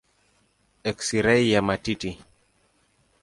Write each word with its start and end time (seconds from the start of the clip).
Eksirei 0.91 1.43
ya 1.51 1.61
matiti. 1.67 2.11